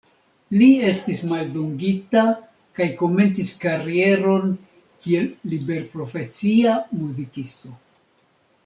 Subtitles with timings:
[0.59, 2.23] Li estis maldungita
[2.79, 4.51] kaj komencis karieron
[5.05, 7.79] kiel liberprofesia muzikisto.